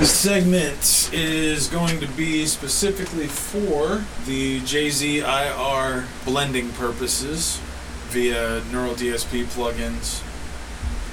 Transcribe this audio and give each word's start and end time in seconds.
This 0.00 0.18
segment 0.18 1.10
is 1.12 1.68
going 1.68 2.00
to 2.00 2.06
be 2.06 2.46
specifically 2.46 3.26
for 3.26 4.02
the 4.24 4.60
JZIR 4.60 6.06
blending 6.24 6.70
purposes 6.70 7.60
via 8.08 8.62
Neural 8.72 8.94
DSP 8.94 9.44
plugins. 9.44 10.22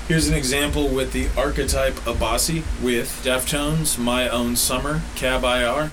Here's 0.07 0.29
an 0.29 0.35
example 0.35 0.87
with 0.87 1.11
the 1.11 1.27
Archetype 1.37 1.95
Abasi 2.05 2.63
with 2.81 3.09
Deftones, 3.25 3.99
My 3.99 4.29
Own 4.29 4.55
Summer, 4.55 5.01
Cab 5.15 5.43
IR. 5.43 5.91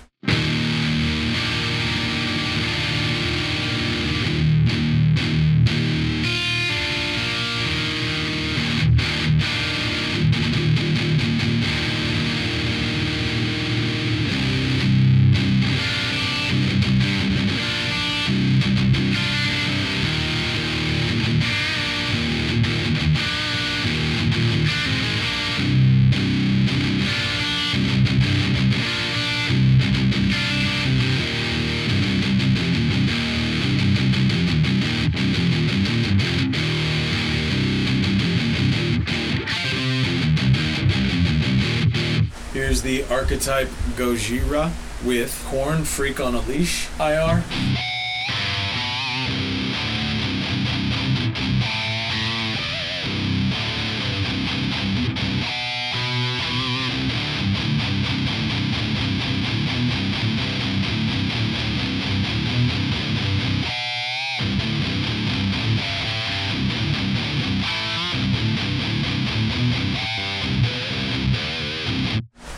Here's 42.74 42.82
the 42.82 43.04
Archetype 43.04 43.68
Gojira 43.94 44.72
with 45.04 45.44
Korn 45.46 45.84
Freak 45.84 46.18
on 46.18 46.34
a 46.34 46.40
Leash 46.40 46.88
IR. 46.98 47.44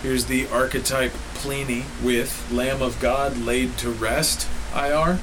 Here's 0.07 0.27
the 0.27 0.47
archetype 0.51 1.11
Plini 1.35 1.83
with 2.01 2.49
Lamb 2.53 2.81
of 2.81 3.01
God 3.01 3.37
laid 3.39 3.77
to 3.79 3.91
rest 3.91 4.47
IR. 4.73 5.19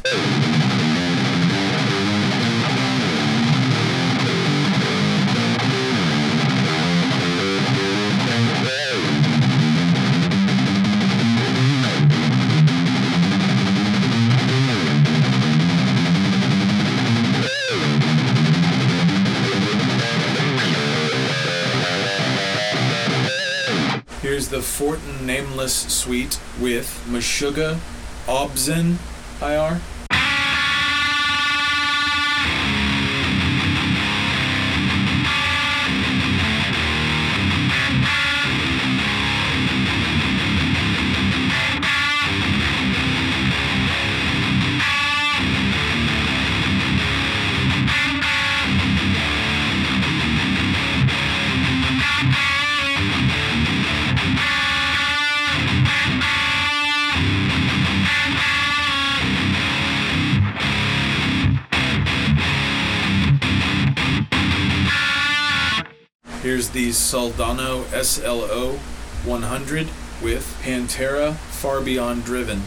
The 24.53 24.61
Fortin 24.61 25.25
Nameless 25.25 25.73
Suite 25.73 26.39
with 26.61 27.03
Meshuggah 27.09 27.79
Obzen 28.27 28.97
IR. 29.41 29.81
Here's 66.43 66.71
the 66.71 66.89
Soldano 66.89 67.85
SLO 68.03 68.73
100 69.23 69.87
with 70.21 70.59
Pantera 70.61 71.35
Far 71.35 71.79
Beyond 71.79 72.25
Driven. 72.25 72.61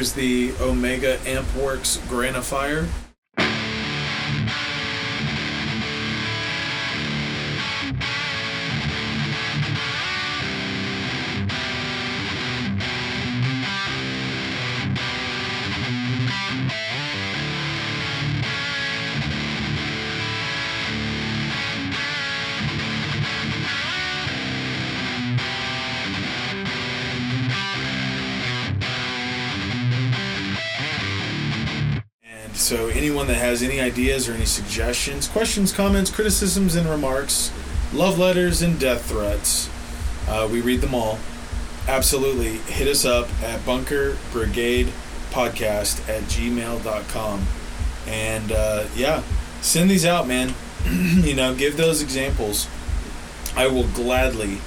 Here's 0.00 0.14
the 0.14 0.54
Omega 0.62 1.18
Ampworks 1.26 1.98
Granophyler. 2.08 3.09
So, 32.70 32.86
anyone 32.86 33.26
that 33.26 33.34
has 33.34 33.64
any 33.64 33.80
ideas 33.80 34.28
or 34.28 34.32
any 34.34 34.44
suggestions, 34.44 35.26
questions, 35.26 35.72
comments, 35.72 36.08
criticisms, 36.08 36.76
and 36.76 36.88
remarks, 36.88 37.50
love 37.92 38.16
letters, 38.16 38.62
and 38.62 38.78
death 38.78 39.06
threats, 39.06 39.68
uh, 40.28 40.48
we 40.48 40.60
read 40.60 40.80
them 40.80 40.94
all. 40.94 41.18
Absolutely. 41.88 42.58
Hit 42.72 42.86
us 42.86 43.04
up 43.04 43.28
at 43.42 43.66
Bunker 43.66 44.16
Brigade 44.30 44.86
Podcast 45.32 46.08
at 46.08 46.22
gmail.com. 46.30 47.44
And 48.06 48.52
uh, 48.52 48.84
yeah, 48.94 49.24
send 49.62 49.90
these 49.90 50.06
out, 50.06 50.28
man. 50.28 50.54
you 50.86 51.34
know, 51.34 51.56
give 51.56 51.76
those 51.76 52.00
examples. 52.00 52.68
I 53.56 53.66
will 53.66 53.88
gladly 53.88 54.58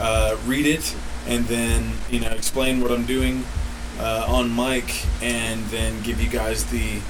uh, 0.00 0.38
read 0.46 0.64
it 0.64 0.96
and 1.26 1.44
then, 1.44 1.92
you 2.10 2.20
know, 2.20 2.30
explain 2.30 2.80
what 2.80 2.90
I'm 2.90 3.04
doing 3.04 3.44
uh, 3.98 4.24
on 4.26 4.56
mic 4.56 5.04
and 5.20 5.62
then 5.66 6.00
give 6.00 6.22
you 6.22 6.30
guys 6.30 6.64
the 6.64 7.02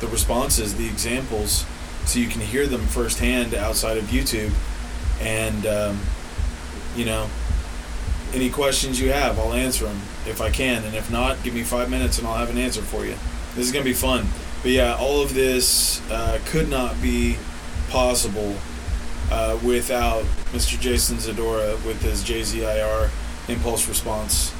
the 0.00 0.08
responses, 0.08 0.74
the 0.76 0.86
examples, 0.86 1.64
so 2.04 2.18
you 2.18 2.26
can 2.26 2.40
hear 2.40 2.66
them 2.66 2.80
firsthand 2.82 3.54
outside 3.54 3.96
of 3.96 4.04
YouTube. 4.04 4.52
And 5.20 5.66
um, 5.66 6.00
you 6.96 7.04
know, 7.04 7.28
any 8.32 8.50
questions 8.50 9.00
you 9.00 9.12
have, 9.12 9.38
I'll 9.38 9.52
answer 9.52 9.84
them 9.84 10.00
if 10.26 10.40
I 10.40 10.50
can, 10.50 10.84
and 10.84 10.94
if 10.94 11.10
not, 11.10 11.42
give 11.42 11.54
me 11.54 11.62
five 11.62 11.90
minutes 11.90 12.18
and 12.18 12.26
I'll 12.26 12.36
have 12.36 12.50
an 12.50 12.58
answer 12.58 12.82
for 12.82 13.04
you. 13.04 13.14
This 13.54 13.66
is 13.66 13.72
gonna 13.72 13.84
be 13.84 13.92
fun. 13.92 14.26
But 14.62 14.72
yeah, 14.72 14.96
all 14.96 15.22
of 15.22 15.34
this 15.34 16.00
uh, 16.10 16.38
could 16.46 16.68
not 16.68 17.00
be 17.00 17.36
possible 17.88 18.54
uh, 19.30 19.58
without 19.64 20.24
Mr. 20.52 20.78
Jason 20.78 21.16
Zadora 21.16 21.84
with 21.86 22.02
his 22.02 22.22
JZIR 22.22 23.10
impulse 23.48 23.88
response 23.88 24.54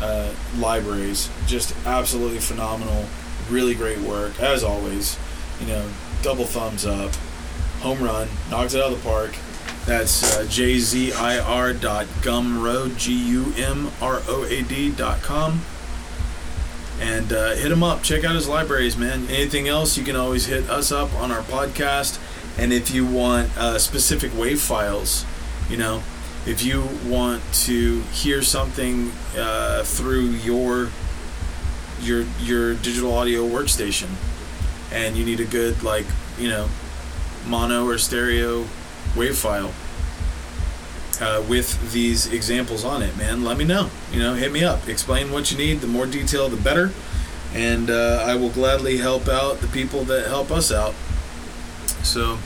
uh, 0.00 0.32
libraries. 0.58 1.30
Just 1.46 1.74
absolutely 1.86 2.38
phenomenal. 2.38 3.06
Really 3.50 3.74
great 3.74 3.98
work, 3.98 4.40
as 4.40 4.64
always. 4.64 5.18
You 5.60 5.66
know, 5.66 5.88
double 6.22 6.44
thumbs 6.44 6.86
up, 6.86 7.14
home 7.80 8.02
run, 8.02 8.28
knocks 8.50 8.74
it 8.74 8.82
out 8.82 8.92
of 8.92 9.02
the 9.02 9.08
park. 9.08 9.36
That's 9.86 10.36
uh, 10.36 10.44
jzir 10.44 11.80
dot 11.80 12.06
gumroad 12.22 12.96
g 12.98 13.12
u 13.12 13.52
m 13.56 13.90
r 14.00 14.22
o 14.26 14.44
a 14.44 14.62
d 14.62 14.90
dot 14.90 15.20
com. 15.20 15.60
And 17.00 17.32
uh, 17.32 17.54
hit 17.54 17.70
him 17.70 17.82
up. 17.82 18.02
Check 18.02 18.24
out 18.24 18.34
his 18.34 18.48
libraries, 18.48 18.96
man. 18.96 19.26
Anything 19.28 19.68
else, 19.68 19.98
you 19.98 20.04
can 20.04 20.16
always 20.16 20.46
hit 20.46 20.70
us 20.70 20.90
up 20.90 21.12
on 21.14 21.30
our 21.30 21.42
podcast. 21.42 22.18
And 22.56 22.72
if 22.72 22.90
you 22.94 23.04
want 23.04 23.54
uh, 23.58 23.78
specific 23.78 24.32
wave 24.34 24.60
files, 24.60 25.26
you 25.68 25.76
know, 25.76 26.02
if 26.46 26.62
you 26.64 26.88
want 27.04 27.42
to 27.64 28.00
hear 28.12 28.42
something 28.42 29.10
uh, 29.36 29.82
through 29.82 30.26
your 30.30 30.90
your 32.04 32.24
your 32.40 32.74
digital 32.74 33.14
audio 33.14 33.46
workstation. 33.46 34.08
And 34.92 35.16
you 35.16 35.24
need 35.24 35.40
a 35.40 35.44
good 35.44 35.82
like 35.82 36.06
you 36.38 36.48
know 36.48 36.68
mono 37.46 37.86
or 37.86 37.98
stereo 37.98 38.66
wave 39.16 39.36
file 39.36 39.72
uh, 41.20 41.42
with 41.48 41.92
these 41.92 42.32
examples 42.32 42.84
on 42.84 43.02
it 43.02 43.16
man. 43.16 43.44
Let 43.44 43.56
me 43.56 43.64
know 43.64 43.90
you 44.12 44.20
know 44.20 44.34
hit 44.34 44.52
me 44.52 44.64
up. 44.64 44.88
Explain 44.88 45.32
what 45.32 45.50
you 45.50 45.58
need. 45.58 45.80
The 45.80 45.86
more 45.86 46.06
detail 46.06 46.48
the 46.48 46.56
better. 46.56 46.92
And 47.52 47.88
uh, 47.88 48.24
i 48.26 48.34
will 48.34 48.50
gladly 48.50 48.96
help 48.96 49.28
out 49.28 49.60
the 49.60 49.68
people 49.68 50.02
that 50.04 50.26
help 50.26 50.50
us 50.50 50.72
out. 50.72 50.94
So 52.04 52.38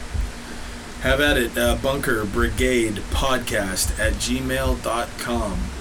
have 1.00 1.20
at 1.20 1.36
it 1.36 1.56
uh, 1.56 1.76
bunker 1.76 2.24
brigade 2.24 2.96
podcast 3.10 3.98
at 4.00 4.14
gmail.com 4.14 5.77